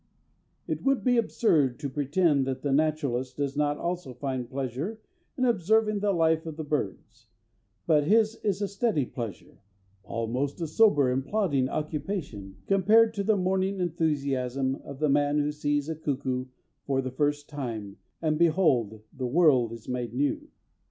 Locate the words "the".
2.63-2.71, 5.99-6.11, 6.57-6.63, 13.23-13.37, 14.97-15.07, 17.03-17.11, 19.13-19.27